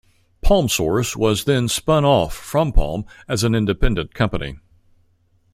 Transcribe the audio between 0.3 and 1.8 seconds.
PalmSource was then